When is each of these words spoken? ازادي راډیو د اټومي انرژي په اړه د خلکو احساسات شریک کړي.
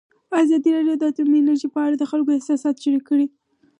ازادي 0.41 0.69
راډیو 0.75 0.95
د 0.99 1.03
اټومي 1.09 1.37
انرژي 1.39 1.67
په 1.73 1.79
اړه 1.85 1.95
د 1.97 2.03
خلکو 2.11 2.29
احساسات 2.37 2.75
شریک 2.83 3.03
کړي. 3.09 3.27